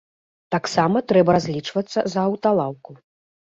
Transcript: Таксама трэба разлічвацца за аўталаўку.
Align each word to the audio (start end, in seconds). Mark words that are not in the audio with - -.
Таксама 0.55 0.97
трэба 1.11 1.35
разлічвацца 1.37 1.99
за 2.17 2.25
аўталаўку. 2.27 2.91